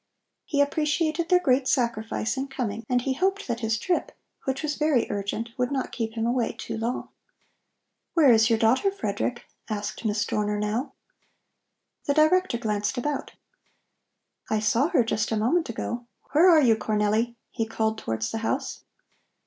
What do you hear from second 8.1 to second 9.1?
"Where is your daughter,